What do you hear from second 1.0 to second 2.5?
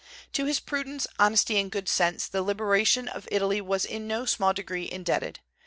honesty, and good sense, the